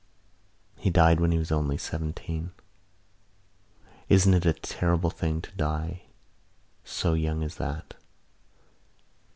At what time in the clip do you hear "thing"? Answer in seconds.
5.11-5.43